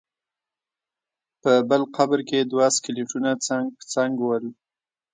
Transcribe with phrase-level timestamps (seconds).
[1.41, 4.45] په بل قبر کې دوه سکلیټونه څنګ په څنګ ول.